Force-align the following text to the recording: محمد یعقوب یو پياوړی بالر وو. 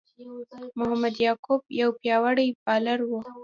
محمد 0.79 1.13
یعقوب 1.25 1.61
یو 1.81 1.89
پياوړی 1.99 2.47
بالر 2.65 2.99
وو. 3.03 3.19